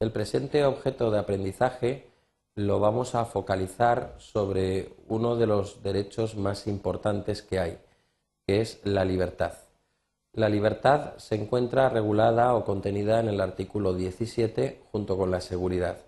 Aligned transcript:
el 0.00 0.12
presente 0.12 0.64
objeto 0.64 1.10
de 1.10 1.18
aprendizaje 1.18 2.08
lo 2.54 2.80
vamos 2.80 3.14
a 3.14 3.26
focalizar 3.26 4.14
sobre 4.16 4.94
uno 5.08 5.36
de 5.36 5.46
los 5.46 5.82
derechos 5.82 6.36
más 6.36 6.66
importantes 6.66 7.42
que 7.42 7.58
hay, 7.58 7.78
que 8.46 8.62
es 8.62 8.80
la 8.84 9.04
libertad. 9.04 9.52
La 10.32 10.48
libertad 10.48 11.18
se 11.18 11.34
encuentra 11.34 11.90
regulada 11.90 12.54
o 12.54 12.64
contenida 12.64 13.20
en 13.20 13.28
el 13.28 13.42
artículo 13.42 13.92
17 13.92 14.80
junto 14.90 15.18
con 15.18 15.30
la 15.30 15.42
seguridad. 15.42 15.98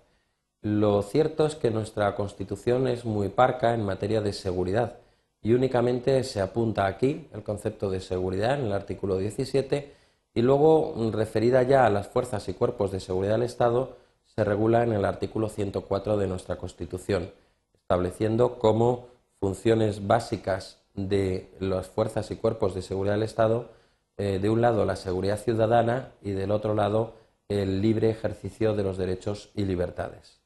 Lo 0.61 1.03
cierto 1.03 1.45
es 1.45 1.55
que 1.55 1.69
nuestra 1.69 2.15
Constitución 2.15 2.87
es 2.87 3.05
muy 3.05 3.29
parca 3.29 3.75
en 3.75 3.85
materia 3.85 4.21
de 4.21 4.33
seguridad 4.33 4.97
y 5.41 5.53
únicamente 5.53 6.23
se 6.23 6.41
apunta 6.41 6.87
aquí 6.87 7.27
el 7.31 7.43
concepto 7.43 7.91
de 7.91 7.99
seguridad 7.99 8.57
en 8.57 8.65
el 8.65 8.73
artículo 8.73 9.17
17 9.17 9.93
y 10.33 10.41
luego 10.41 10.95
referida 11.11 11.63
ya 11.63 11.85
a 11.85 11.89
las 11.89 12.07
fuerzas 12.07 12.47
y 12.49 12.53
cuerpos 12.53 12.91
de 12.91 12.99
seguridad 12.99 13.33
del 13.33 13.43
Estado 13.43 13.97
se 14.25 14.43
regula 14.43 14.83
en 14.83 14.93
el 14.93 15.05
artículo 15.05 15.49
104 15.49 16.17
de 16.17 16.27
nuestra 16.27 16.57
Constitución, 16.57 17.31
estableciendo 17.73 18.57
cómo 18.57 19.07
funciones 19.39 20.07
básicas 20.07 20.79
de 20.95 21.51
las 21.59 21.87
fuerzas 21.87 22.31
y 22.31 22.37
cuerpos 22.37 22.73
de 22.73 22.81
seguridad 22.81 23.13
del 23.13 23.23
Estado, 23.23 23.69
eh, 24.17 24.39
de 24.41 24.49
un 24.49 24.61
lado 24.61 24.85
la 24.85 24.95
seguridad 24.95 25.39
ciudadana 25.39 26.11
y 26.21 26.31
del 26.31 26.51
otro 26.51 26.73
lado 26.73 27.13
el 27.47 27.81
libre 27.81 28.09
ejercicio 28.09 28.73
de 28.75 28.83
los 28.83 28.97
derechos 28.97 29.49
y 29.53 29.65
libertades. 29.65 30.39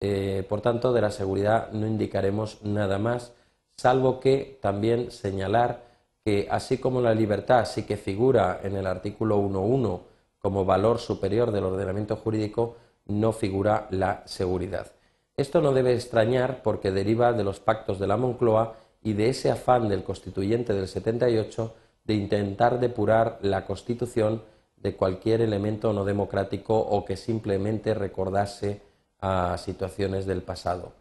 Eh, 0.00 0.44
por 0.48 0.60
tanto, 0.60 0.92
de 0.92 1.02
la 1.02 1.10
seguridad 1.10 1.70
no 1.72 1.86
indicaremos 1.86 2.62
nada 2.62 2.98
más, 2.98 3.32
salvo 3.76 4.18
que 4.18 4.58
también 4.60 5.10
señalar 5.10 5.89
que 6.24 6.48
así 6.50 6.78
como 6.78 7.00
la 7.00 7.14
libertad 7.14 7.64
sí 7.64 7.84
que 7.84 7.96
figura 7.96 8.60
en 8.62 8.76
el 8.76 8.86
artículo 8.86 9.38
1.1 9.38 10.00
como 10.38 10.64
valor 10.64 10.98
superior 10.98 11.52
del 11.52 11.64
ordenamiento 11.64 12.16
jurídico, 12.16 12.76
no 13.06 13.32
figura 13.32 13.86
la 13.90 14.22
seguridad. 14.26 14.92
Esto 15.36 15.60
no 15.60 15.72
debe 15.72 15.94
extrañar 15.94 16.62
porque 16.62 16.90
deriva 16.90 17.32
de 17.32 17.44
los 17.44 17.60
pactos 17.60 17.98
de 17.98 18.06
la 18.06 18.16
Moncloa 18.16 18.76
y 19.02 19.14
de 19.14 19.30
ese 19.30 19.50
afán 19.50 19.88
del 19.88 20.04
constituyente 20.04 20.74
del 20.74 20.88
78 20.88 21.74
de 22.04 22.14
intentar 22.14 22.80
depurar 22.80 23.38
la 23.42 23.64
Constitución 23.66 24.42
de 24.76 24.96
cualquier 24.96 25.42
elemento 25.42 25.92
no 25.92 26.04
democrático 26.04 26.78
o 26.78 27.04
que 27.04 27.16
simplemente 27.16 27.94
recordase 27.94 28.82
a 29.20 29.56
situaciones 29.58 30.26
del 30.26 30.42
pasado. 30.42 30.92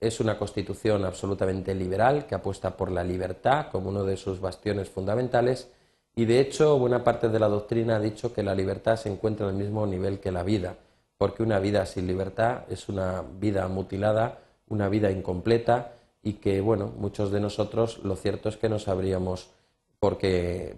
Es 0.00 0.20
una 0.20 0.38
constitución 0.38 1.04
absolutamente 1.04 1.74
liberal 1.74 2.26
que 2.26 2.34
apuesta 2.34 2.76
por 2.76 2.90
la 2.90 3.02
libertad 3.02 3.66
como 3.72 3.88
uno 3.90 4.04
de 4.04 4.16
sus 4.16 4.40
bastiones 4.40 4.88
fundamentales 4.88 5.70
y 6.14 6.24
de 6.24 6.40
hecho 6.40 6.78
buena 6.78 7.04
parte 7.04 7.28
de 7.28 7.38
la 7.38 7.48
doctrina 7.48 7.96
ha 7.96 8.00
dicho 8.00 8.32
que 8.32 8.42
la 8.42 8.54
libertad 8.54 8.96
se 8.96 9.08
encuentra 9.08 9.48
al 9.48 9.54
mismo 9.54 9.86
nivel 9.86 10.20
que 10.20 10.32
la 10.32 10.42
vida, 10.42 10.76
porque 11.16 11.42
una 11.42 11.58
vida 11.58 11.86
sin 11.86 12.06
libertad 12.06 12.64
es 12.68 12.88
una 12.88 13.22
vida 13.22 13.66
mutilada, 13.68 14.38
una 14.68 14.88
vida 14.88 15.10
incompleta 15.10 15.92
y 16.22 16.34
que 16.34 16.60
bueno, 16.60 16.92
muchos 16.96 17.30
de 17.30 17.40
nosotros 17.40 17.98
lo 18.04 18.16
cierto 18.16 18.48
es 18.48 18.56
que 18.56 18.68
no 18.68 18.78
sabríamos 18.78 19.50
por 19.98 20.18
qué, 20.18 20.76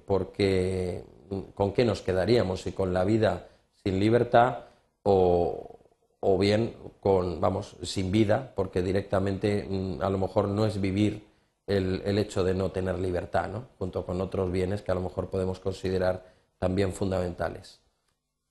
con 1.55 1.73
qué 1.73 1.85
nos 1.85 2.03
quedaríamos, 2.03 2.63
si 2.63 2.73
con 2.73 2.93
la 2.93 3.05
vida 3.05 3.49
sin 3.83 3.99
libertad 3.99 4.59
o, 5.03 5.80
o 6.21 6.39
bien 6.39 6.75
con, 7.01 7.41
vamos, 7.41 7.77
sin 7.83 8.13
vida, 8.13 8.53
porque 8.55 8.83
directamente 8.83 9.67
mm, 9.69 10.03
a 10.03 10.11
lo 10.11 10.19
mejor 10.19 10.49
no 10.49 10.67
es 10.67 10.81
vivir 10.81 11.27
el, 11.67 12.19
hecho 12.19 12.45
de 12.45 12.55
no 12.55 12.71
tener 12.71 12.99
libertad, 12.99 13.49
¿no? 13.49 13.69
junto 13.79 14.05
con 14.05 14.21
otros 14.21 14.51
bienes 14.51 14.83
que 14.83 14.93
a 14.93 14.95
lo 14.95 15.01
mejor 15.01 15.31
podemos 15.31 15.61
considerar 15.61 16.25
también 16.59 16.93
fundamentales. 16.93 17.81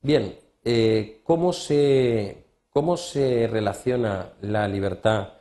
Bien, 0.01 0.35
eh, 0.63 1.21
¿cómo, 1.23 1.53
se, 1.53 2.45
¿cómo 2.69 2.97
se 2.97 3.47
relaciona 3.47 4.33
la 4.41 4.67
libertad 4.67 5.33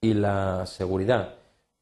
y 0.00 0.14
la 0.14 0.66
seguridad? 0.66 1.34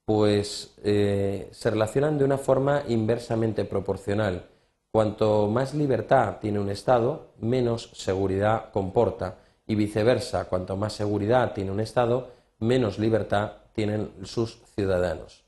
Pues 0.04 0.74
eh, 0.82 1.48
se 1.50 1.70
relacionan 1.70 2.16
de 2.16 2.24
una 2.24 2.38
forma 2.38 2.84
inversamente 2.88 3.64
proporcional. 3.64 4.46
Cuanto 4.92 5.48
más 5.48 5.74
libertad 5.74 6.38
tiene 6.40 6.58
un 6.58 6.70
Estado, 6.70 7.32
menos 7.40 7.90
seguridad 7.92 8.70
comporta 8.72 9.38
y 9.70 9.76
viceversa, 9.76 10.46
cuanto 10.46 10.76
más 10.76 10.94
seguridad 10.94 11.52
tiene 11.54 11.70
un 11.70 11.78
Estado, 11.78 12.30
menos 12.58 12.98
libertad 12.98 13.52
tienen 13.72 14.10
sus 14.24 14.58
ciudadanos. 14.74 15.44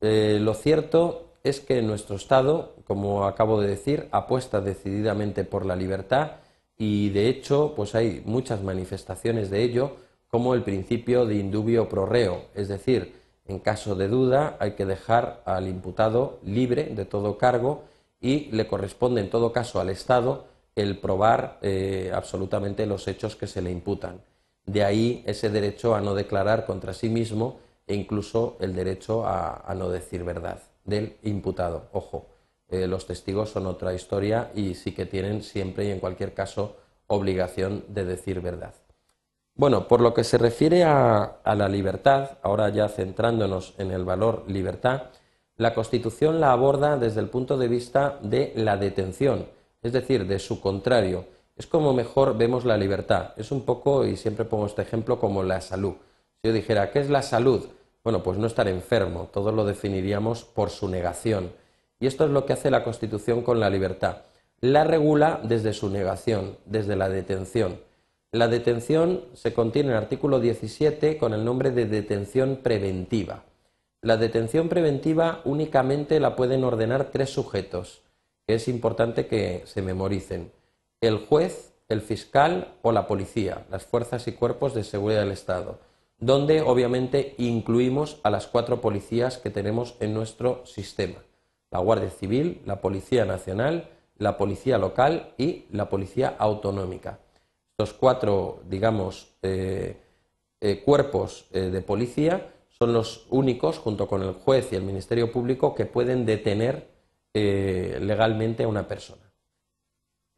Eh, 0.00 0.38
lo 0.40 0.54
cierto 0.54 1.34
es 1.44 1.60
que 1.60 1.80
nuestro 1.80 2.16
Estado, 2.16 2.74
como 2.88 3.24
acabo 3.24 3.60
de 3.60 3.68
decir, 3.68 4.08
apuesta 4.10 4.60
decididamente 4.60 5.44
por 5.44 5.64
la 5.64 5.76
libertad 5.76 6.38
y 6.76 7.10
de 7.10 7.28
hecho 7.28 7.74
pues 7.76 7.94
hay 7.94 8.20
muchas 8.24 8.64
manifestaciones 8.64 9.48
de 9.48 9.62
ello, 9.62 9.92
como 10.26 10.54
el 10.54 10.64
principio 10.64 11.24
de 11.24 11.36
indubio 11.36 11.88
pro 11.88 12.04
reo, 12.04 12.46
es 12.56 12.66
decir, 12.66 13.14
en 13.46 13.60
caso 13.60 13.94
de 13.94 14.08
duda 14.08 14.56
hay 14.58 14.72
que 14.72 14.86
dejar 14.86 15.40
al 15.44 15.68
imputado 15.68 16.40
libre 16.42 16.86
de 16.86 17.04
todo 17.04 17.38
cargo 17.38 17.84
y 18.20 18.50
le 18.50 18.66
corresponde 18.66 19.20
en 19.20 19.30
todo 19.30 19.52
caso 19.52 19.78
al 19.78 19.88
Estado 19.88 20.50
el 20.74 20.98
probar 20.98 21.58
eh, 21.62 22.10
absolutamente 22.14 22.86
los 22.86 23.06
hechos 23.08 23.36
que 23.36 23.46
se 23.46 23.62
le 23.62 23.70
imputan. 23.70 24.20
De 24.64 24.84
ahí 24.84 25.22
ese 25.26 25.50
derecho 25.50 25.94
a 25.94 26.00
no 26.00 26.14
declarar 26.14 26.64
contra 26.64 26.94
sí 26.94 27.08
mismo 27.08 27.60
e 27.86 27.94
incluso 27.94 28.56
el 28.60 28.74
derecho 28.74 29.26
a, 29.26 29.74
no 29.76 29.88
decir 29.88 30.24
verdad 30.24 30.62
del 30.84 31.16
imputado. 31.22 31.88
Ojo, 31.92 32.26
eh, 32.68 32.86
los 32.86 33.06
testigos 33.06 33.50
son 33.50 33.66
otra 33.66 33.92
historia 33.92 34.50
y 34.54 34.74
sí 34.74 34.92
que 34.92 35.06
tienen 35.06 35.42
siempre 35.42 35.86
y 35.86 35.90
en 35.90 36.00
cualquier 36.00 36.32
caso 36.32 36.76
obligación 37.06 37.84
de 37.88 38.04
decir 38.04 38.40
verdad. 38.40 38.74
Bueno, 39.54 39.86
por 39.86 40.00
lo 40.00 40.14
que 40.14 40.24
se 40.24 40.38
refiere 40.38 40.82
a 40.84 41.38
la 41.44 41.68
libertad, 41.68 42.38
ahora 42.42 42.70
ya 42.70 42.88
centrándonos 42.88 43.74
en 43.76 43.90
el 43.90 44.04
valor 44.04 44.44
libertad, 44.48 45.10
la 45.58 45.74
Constitución 45.74 46.40
la 46.40 46.52
aborda 46.52 46.96
desde 46.96 47.20
el 47.20 47.28
punto 47.28 47.58
de 47.58 47.68
vista 47.68 48.18
de 48.22 48.54
la 48.56 48.78
detención 48.78 49.46
es 49.82 49.92
decir, 49.92 50.26
de 50.26 50.38
su 50.38 50.60
contrario. 50.60 51.26
Es 51.56 51.66
como 51.66 51.92
mejor 51.92 52.38
vemos 52.38 52.64
la 52.64 52.76
libertad. 52.76 53.32
Es 53.36 53.50
un 53.50 53.62
poco, 53.62 54.06
y 54.06 54.16
siempre 54.16 54.44
pongo 54.44 54.66
este 54.66 54.82
ejemplo, 54.82 55.18
como 55.18 55.42
la 55.42 55.60
salud. 55.60 55.94
Si 56.40 56.48
yo 56.48 56.52
dijera, 56.52 56.90
¿qué 56.90 57.00
es 57.00 57.10
la 57.10 57.22
salud? 57.22 57.66
Bueno, 58.04 58.22
pues 58.22 58.38
no 58.38 58.46
estar 58.46 58.68
enfermo, 58.68 59.28
todos 59.32 59.54
lo 59.54 59.64
definiríamos 59.64 60.44
por 60.44 60.70
su 60.70 60.88
negación. 60.88 61.52
Y 62.00 62.06
esto 62.06 62.24
es 62.24 62.30
lo 62.30 62.46
que 62.46 62.52
hace 62.52 62.70
la 62.70 62.82
Constitución 62.82 63.42
con 63.42 63.60
la 63.60 63.70
libertad. 63.70 64.22
La 64.60 64.84
regula 64.84 65.40
desde 65.42 65.72
su 65.72 65.88
negación, 65.88 66.56
desde 66.64 66.96
la 66.96 67.08
detención. 67.08 67.80
La 68.32 68.48
detención 68.48 69.24
se 69.34 69.52
contiene 69.52 69.90
en 69.90 69.96
el 69.96 70.02
artículo 70.02 70.40
17 70.40 71.18
con 71.18 71.34
el 71.34 71.44
nombre 71.44 71.70
de 71.70 71.86
detención 71.86 72.60
preventiva. 72.62 73.44
La 74.00 74.16
detención 74.16 74.68
preventiva 74.68 75.42
únicamente 75.44 76.18
la 76.18 76.34
pueden 76.34 76.64
ordenar 76.64 77.10
tres 77.12 77.30
sujetos 77.30 78.02
es 78.54 78.68
importante 78.68 79.26
que 79.26 79.62
se 79.66 79.82
memoricen. 79.82 80.52
El 81.00 81.18
juez, 81.18 81.72
el 81.88 82.00
fiscal 82.00 82.74
o 82.82 82.92
la 82.92 83.06
policía, 83.06 83.66
las 83.70 83.84
fuerzas 83.84 84.26
y 84.28 84.32
cuerpos 84.32 84.74
de 84.74 84.84
seguridad 84.84 85.20
del 85.20 85.32
Estado, 85.32 85.78
donde 86.18 86.62
obviamente 86.62 87.34
incluimos 87.38 88.20
a 88.22 88.30
las 88.30 88.46
cuatro 88.46 88.80
policías 88.80 89.38
que 89.38 89.50
tenemos 89.50 89.96
en 90.00 90.14
nuestro 90.14 90.64
sistema. 90.64 91.18
La 91.70 91.80
Guardia 91.80 92.10
Civil, 92.10 92.62
la 92.64 92.80
Policía 92.80 93.24
Nacional, 93.24 93.90
la 94.18 94.36
Policía 94.38 94.78
Local 94.78 95.34
y 95.36 95.64
la 95.70 95.88
Policía 95.88 96.36
Autonómica. 96.38 97.18
Estos 97.76 97.92
cuatro, 97.94 98.60
digamos, 98.68 99.34
eh, 99.42 99.96
eh, 100.60 100.82
cuerpos 100.84 101.46
eh, 101.50 101.62
de 101.62 101.80
policía 101.80 102.52
son 102.68 102.92
los 102.92 103.26
únicos, 103.30 103.78
junto 103.78 104.06
con 104.06 104.22
el 104.22 104.34
juez 104.34 104.72
y 104.72 104.76
el 104.76 104.82
Ministerio 104.82 105.32
Público, 105.32 105.74
que 105.74 105.86
pueden 105.86 106.24
detener 106.24 106.91
eh, 107.34 107.98
legalmente 108.00 108.64
a 108.64 108.68
una 108.68 108.86
persona. 108.88 109.32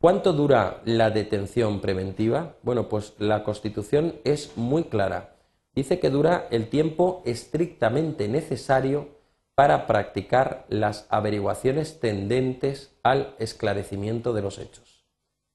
¿Cuánto 0.00 0.32
dura 0.32 0.82
la 0.84 1.10
detención 1.10 1.80
preventiva? 1.80 2.56
Bueno, 2.62 2.88
pues 2.88 3.14
la 3.18 3.42
Constitución 3.42 4.16
es 4.24 4.56
muy 4.56 4.84
clara. 4.84 5.36
Dice 5.74 5.98
que 5.98 6.10
dura 6.10 6.46
el 6.50 6.68
tiempo 6.68 7.22
estrictamente 7.24 8.28
necesario 8.28 9.08
para 9.54 9.86
practicar 9.86 10.66
las 10.68 11.06
averiguaciones 11.08 12.00
tendentes 12.00 12.94
al 13.02 13.34
esclarecimiento 13.38 14.32
de 14.32 14.42
los 14.42 14.58
hechos. 14.58 15.06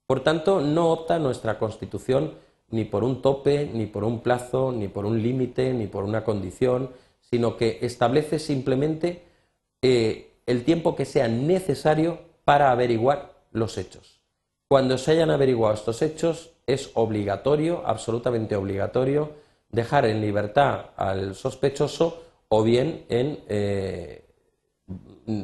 Por 0.08 0.22
tanto, 0.24 0.62
no 0.62 0.92
opta 0.92 1.20
nuestra 1.20 1.60
Constitución 1.60 2.36
ni 2.72 2.86
por 2.86 3.04
un 3.04 3.22
tope, 3.22 3.70
ni 3.72 3.86
por 3.86 4.04
un 4.04 4.22
plazo, 4.22 4.72
ni 4.72 4.88
por 4.88 5.06
un 5.06 5.22
límite, 5.22 5.74
ni 5.74 5.88
por 5.88 6.04
una 6.04 6.24
condición, 6.24 6.92
sino 7.20 7.58
que 7.58 7.80
establece 7.82 8.40
simplemente 8.40 9.24
eh, 9.82 10.29
el 10.50 10.64
tiempo 10.64 10.96
que 10.96 11.06
sea 11.06 11.28
necesario 11.28 12.18
para 12.44 12.72
averiguar 12.72 13.34
los 13.52 13.78
hechos. 13.78 14.20
Cuando 14.68 14.98
se 14.98 15.12
hayan 15.12 15.30
averiguado 15.30 15.76
estos 15.76 16.02
hechos, 16.02 16.54
es 16.66 16.90
obligatorio, 16.96 17.84
absolutamente 17.86 18.56
obligatorio, 18.56 19.34
dejar 19.70 20.06
en 20.06 20.22
libertad 20.22 20.88
al 20.96 21.36
sospechoso 21.36 22.24
o 22.48 22.64
bien 22.64 23.06
en, 23.10 23.40
eh, 23.48 24.26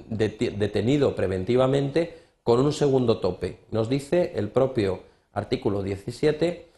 detenido 0.09 1.15
preventivamente 1.15 2.17
con 2.41 2.59
un 2.59 2.73
segundo 2.73 3.19
tope. 3.19 3.59
Nos 3.69 3.87
dice 3.87 4.33
el 4.35 4.49
propio 4.49 5.03
artículo 5.33 5.83
17 5.83 6.71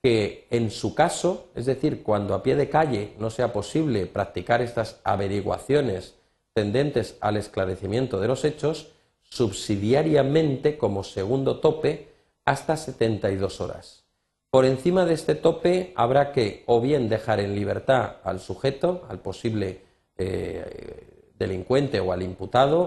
que 0.00 0.46
en 0.50 0.70
su 0.70 0.94
caso, 0.94 1.48
es 1.56 1.66
decir, 1.66 2.04
cuando 2.04 2.34
a 2.34 2.44
pie 2.44 2.54
de 2.54 2.68
calle 2.68 3.14
no 3.18 3.28
sea 3.28 3.52
posible 3.52 4.06
practicar 4.06 4.62
estas 4.62 5.00
averiguaciones 5.02 6.14
tendentes 6.54 7.16
al 7.20 7.36
esclarecimiento 7.36 8.20
de 8.20 8.28
los 8.28 8.44
hechos, 8.44 8.92
subsidiariamente 9.22 10.76
como 10.76 11.04
segundo 11.04 11.60
tope 11.60 12.08
hasta 12.44 12.76
72 12.76 13.60
horas. 13.60 14.04
Por 14.50 14.66
encima 14.66 15.06
de 15.06 15.14
este 15.14 15.34
tope 15.34 15.92
habrá 15.96 16.32
que 16.32 16.62
o 16.66 16.80
bien 16.80 17.08
dejar 17.08 17.40
en 17.40 17.54
libertad 17.54 18.16
al 18.24 18.40
sujeto, 18.40 19.06
al 19.08 19.20
posible 19.20 19.80
eh, 20.18 21.30
delincuente 21.38 22.00
o 22.00 22.12
al 22.12 22.22
imputado, 22.22 22.82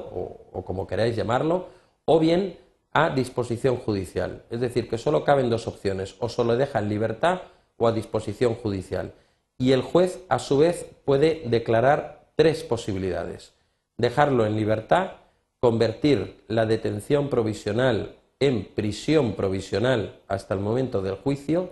o 0.51 0.63
como 0.63 0.85
queráis 0.85 1.15
llamarlo, 1.15 1.67
o 2.05 2.19
bien 2.19 2.57
a 2.93 3.09
disposición 3.09 3.77
judicial. 3.77 4.43
Es 4.49 4.61
decir, 4.61 4.87
que 4.87 4.97
solo 4.97 5.23
caben 5.25 5.49
dos 5.49 5.67
opciones, 5.67 6.15
o 6.19 6.29
solo 6.29 6.55
deja 6.55 6.79
en 6.79 6.87
libertad 6.87 7.41
o 7.77 7.87
a 7.87 7.91
disposición 7.91 8.55
judicial. 8.55 9.13
Y 9.57 9.71
el 9.71 9.81
juez, 9.81 10.21
a 10.29 10.39
su 10.39 10.57
vez, 10.59 10.85
puede 11.03 11.43
declarar 11.45 12.24
tres 12.35 12.63
posibilidades. 12.63 13.53
Dejarlo 13.97 14.45
en 14.45 14.55
libertad, 14.55 15.11
convertir 15.59 16.43
la 16.47 16.65
detención 16.65 17.29
provisional 17.29 18.15
en 18.39 18.65
prisión 18.65 19.33
provisional 19.33 20.19
hasta 20.27 20.53
el 20.53 20.59
momento 20.59 21.01
del 21.01 21.15
juicio, 21.15 21.71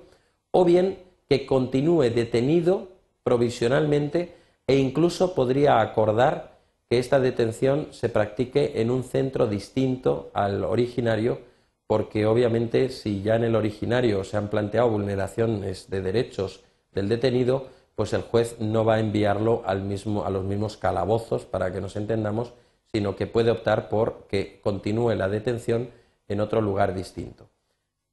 o 0.52 0.64
bien 0.64 1.00
que 1.30 1.46
continúe 1.46 2.10
detenido 2.10 2.90
provisionalmente 3.24 4.34
e 4.68 4.78
incluso 4.78 5.36
podría 5.36 5.82
acordar 5.82 6.58
que 6.90 7.00
esta 7.00 7.20
detención 7.20 7.88
se 7.92 8.10
practique 8.10 8.82
en 8.82 8.92
un 8.92 9.04
centro 9.04 9.48
distinto 9.48 10.32
al 10.34 10.64
originario, 10.64 11.40
porque 11.88 12.26
obviamente 12.26 12.90
si 12.90 13.22
ya 13.22 13.36
en 13.36 13.44
el 13.44 13.56
originario 13.56 14.24
se 14.24 14.38
han 14.38 14.50
planteado 14.50 14.90
vulneraciones 14.90 15.90
de 15.90 16.02
derechos 16.02 16.64
del 16.94 17.10
detenido, 17.10 17.68
pues 17.96 18.14
el 18.14 18.22
juez 18.22 18.58
no 18.60 18.86
va 18.86 18.96
a 18.96 19.00
enviarlo 19.00 19.64
al 19.66 19.84
mismo, 19.84 20.26
a 20.26 20.30
los 20.30 20.44
mismos 20.44 20.78
calabozos, 20.78 21.46
para 21.46 21.72
que 21.72 21.82
nos 21.82 21.96
entendamos, 21.96 22.54
sino 22.92 23.16
que 23.16 23.28
puede 23.28 23.52
optar 23.52 23.90
por 23.90 24.28
que 24.28 24.60
continúe 24.62 25.16
la 25.16 25.30
detención 25.30 25.90
en 26.28 26.42
otro 26.42 26.62
lugar 26.62 26.94
distinto. 26.94 27.50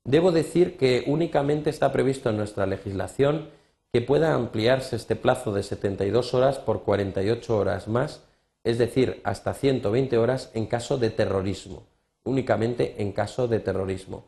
Debo 0.05 0.33
decir 0.33 0.77
que 0.77 1.05
únicamente 1.07 1.71
está 1.71 1.93
previsto 1.93 2.31
en 2.31 2.37
nuestra 2.37 2.67
legislación 2.67 3.49
que 3.93 4.01
pueda 4.01 4.35
ampliarse 4.35 4.97
este 4.97 5.17
plazo 5.17 5.53
de 5.53 5.63
72 5.63 6.35
horas 6.35 6.59
por 6.59 6.83
48 6.83 7.57
horas 7.57 7.89
más 7.89 8.23
es 8.65 8.79
decir, 8.79 9.21
hasta 9.25 9.55
120 9.55 10.19
horas 10.19 10.51
en 10.55 10.67
caso 10.67 10.99
de 10.99 11.11
terrorismo, 11.11 11.85
únicamente 12.25 12.97
en 12.99 13.13
caso 13.13 13.49
de 13.49 13.61
terrorismo. 13.61 14.25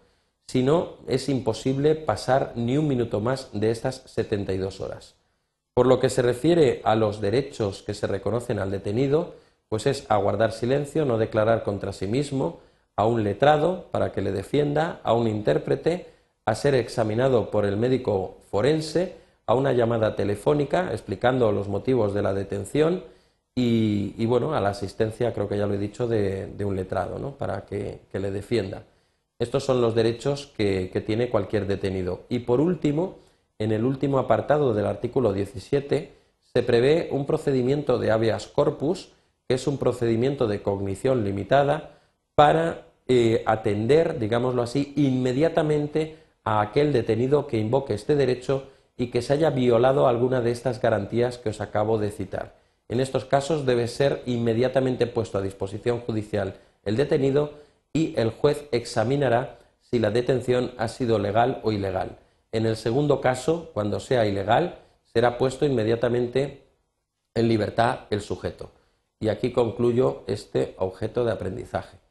Si 0.46 0.62
no, 0.62 0.96
es 1.06 1.28
imposible 1.28 1.94
pasar 1.94 2.52
ni 2.56 2.76
un 2.76 2.88
minuto 2.88 3.20
más 3.20 3.50
de 3.52 3.70
estas 3.70 4.02
72 4.06 4.81
horas. 4.81 5.14
Por 5.74 5.86
lo 5.86 6.00
que 6.00 6.10
se 6.10 6.22
refiere 6.22 6.80
a 6.84 6.94
los 6.94 7.20
derechos 7.20 7.82
que 7.82 7.94
se 7.94 8.06
reconocen 8.06 8.58
al 8.58 8.70
detenido, 8.70 9.34
pues 9.69 9.86
es 9.86 10.04
aguardar 10.10 10.52
silencio, 10.52 11.04
no 11.04 11.19
declarar 11.19 11.62
contra 11.62 11.92
sí 11.92 12.06
mismo, 12.06 12.60
a 12.96 13.06
un 13.06 13.24
letrado 13.24 13.86
para 13.90 14.12
que 14.12 14.20
le 14.20 14.32
defienda, 14.32 15.00
a 15.02 15.14
un 15.14 15.28
intérprete, 15.28 16.08
a 16.44 16.54
ser 16.54 16.74
examinado 16.74 17.50
por 17.50 17.64
el 17.64 17.76
médico 17.76 18.36
forense, 18.50 19.16
a 19.46 19.54
una 19.54 19.72
llamada 19.72 20.14
telefónica 20.14 20.92
explicando 20.92 21.50
los 21.52 21.69
motivos 21.69 22.12
de 22.14 22.22
la 22.22 22.34
detención, 22.34 23.04
y, 23.54 24.24
bueno, 24.24 24.54
a 24.54 24.60
la 24.60 24.70
asistencia, 24.70 25.34
creo 25.34 25.46
que 25.46 25.58
ya 25.58 25.66
lo 25.66 25.74
he 25.74 25.78
dicho, 25.78 26.08
de, 26.08 26.54
un 26.64 26.74
letrado, 26.74 27.19
¿no? 27.19 27.32
Para 27.32 27.66
que, 27.66 28.00
le 28.12 28.30
defienda. 28.30 28.84
Estos 29.38 29.64
son 29.64 29.80
los 29.80 29.94
derechos 29.94 30.46
que, 30.56 30.88
tiene 31.06 31.28
cualquier 31.28 31.66
detenido. 31.66 32.22
Y 32.30 32.40
por 32.40 32.60
último, 32.60 33.19
en 33.62 33.73
el 33.73 33.85
último 33.85 34.19
apartado 34.19 34.75
del 34.75 34.87
artículo 34.87 35.32
17, 35.32 36.12
se 36.43 36.62
prevé 36.62 37.09
un 37.11 37.26
procedimiento 37.26 37.99
de 37.99 38.11
habeas 38.11 38.47
corpus, 38.47 39.12
que 39.49 39.55
es 39.55 39.67
un 39.67 39.79
procedimiento 39.79 40.47
de 40.47 40.62
cognición 40.62 41.25
limitada, 41.25 41.99
para 42.35 42.87
eh, 43.09 43.43
atender, 43.47 44.19
digámoslo 44.19 44.62
así, 44.62 44.93
inmediatamente 44.97 46.17
a 46.44 46.61
aquel 46.61 46.93
detenido 46.93 47.47
que 47.47 47.59
invoque 47.59 47.94
este 47.94 48.17
derecho 48.17 48.69
y 48.97 49.09
que 49.09 49.23
se 49.23 49.32
haya 49.32 49.50
violado 49.50 50.06
alguna 50.06 50.41
de 50.41 50.50
estas 50.50 50.81
garantías 50.81 51.38
que 51.38 51.50
os 51.50 51.61
acabo 51.61 51.99
de 51.99 52.11
citar. 52.11 52.55
En 52.88 53.00
estos 53.00 53.25
casos 53.25 53.65
debe 53.65 53.88
ser 53.88 54.23
inmediatamente 54.26 55.06
puesto 55.06 55.38
a 55.38 55.43
disposición 55.43 56.00
judicial 56.00 56.56
el 56.85 56.97
detenido 56.97 57.55
y 57.93 58.15
el 58.19 58.31
juez 58.31 58.67
examinará 58.73 59.58
si 59.81 59.99
la 59.99 60.11
detención 60.11 60.73
ha 60.79 60.88
sido 60.88 61.19
legal 61.19 61.61
o 61.62 61.73
ilegal. 61.73 62.19
En 62.52 62.66
el 62.66 62.76
segundo 62.76 63.22
caso, 63.22 63.70
cuando 63.72 63.99
sea 63.99 64.26
ilegal, 64.26 64.78
será 65.04 65.38
puesto 65.38 65.64
inmediatamente 65.64 66.69
en 67.34 67.49
libertad 67.49 68.00
el 68.10 68.20
sujeto. 68.20 68.70
Y 69.20 69.28
aquí 69.28 69.52
concluyo 69.52 70.25
este 70.26 70.75
objeto 70.76 71.25
de 71.25 71.32
aprendizaje. 71.32 72.01